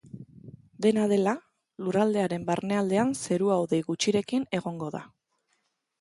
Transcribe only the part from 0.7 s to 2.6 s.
Dena dela, lurraldearen